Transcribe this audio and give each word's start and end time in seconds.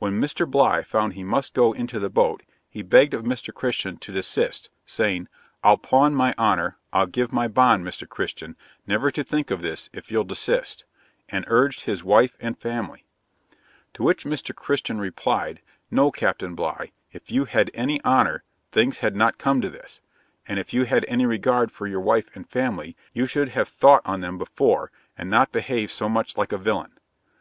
'When 0.00 0.20
Mr. 0.20 0.50
Bligh 0.50 0.82
found 0.82 1.12
he 1.12 1.22
must 1.22 1.54
go 1.54 1.72
into 1.72 2.00
the 2.00 2.10
boat, 2.10 2.42
he 2.68 2.82
begged 2.82 3.14
of 3.14 3.22
Mr. 3.22 3.54
Christian 3.54 3.98
to 3.98 4.10
desist, 4.10 4.68
saying 4.84 5.28
"I'll 5.62 5.76
pawn 5.76 6.12
my 6.12 6.34
honour, 6.36 6.76
I'll 6.92 7.06
give 7.06 7.32
my 7.32 7.46
bond, 7.46 7.86
Mr. 7.86 8.08
Christian, 8.08 8.56
never 8.84 9.12
to 9.12 9.22
think 9.22 9.52
of 9.52 9.60
this, 9.60 9.88
if 9.92 10.10
you'll 10.10 10.24
desist," 10.24 10.86
and 11.28 11.44
urged 11.46 11.82
his 11.82 12.02
wife 12.02 12.36
and 12.40 12.58
family; 12.58 13.04
to 13.94 14.02
which 14.02 14.24
Mr. 14.24 14.52
Christian 14.52 14.98
replied, 14.98 15.62
"No, 15.88 16.10
Captain 16.10 16.56
Bligh, 16.56 16.90
if 17.12 17.30
you 17.30 17.44
had 17.44 17.70
any 17.72 18.02
honour, 18.04 18.42
things 18.72 18.98
had 18.98 19.14
not 19.14 19.38
come 19.38 19.60
to 19.60 19.70
this; 19.70 20.00
and 20.48 20.58
if 20.58 20.74
you 20.74 20.82
had 20.82 21.04
any 21.06 21.26
regard 21.26 21.70
for 21.70 21.86
your 21.86 22.00
wife 22.00 22.28
and 22.34 22.48
family, 22.48 22.96
you 23.12 23.24
should 23.24 23.50
have 23.50 23.68
thought 23.68 24.02
on 24.04 24.20
them 24.20 24.36
before, 24.36 24.90
and 25.16 25.30
not 25.30 25.52
behaved 25.52 25.92
so 25.92 26.08
much 26.08 26.36
like 26.36 26.50
a 26.50 26.58
villain." 26.58 26.90